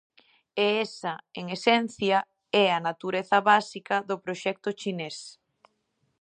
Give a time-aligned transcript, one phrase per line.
[0.63, 2.17] E esa, en esencia,
[2.63, 5.17] é a natureza básica do proxecto chinés.